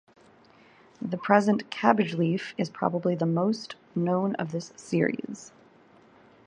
[0.99, 5.51] The present "Cabbage Leaf" is probably the most known of this series.